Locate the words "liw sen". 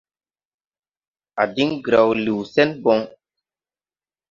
2.23-2.69